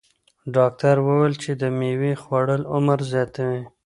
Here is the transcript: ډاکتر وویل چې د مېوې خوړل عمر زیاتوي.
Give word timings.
ډاکتر 0.55 0.95
وویل 1.07 1.33
چې 1.43 1.51
د 1.61 1.63
مېوې 1.79 2.13
خوړل 2.21 2.61
عمر 2.73 2.99
زیاتوي. 3.11 3.61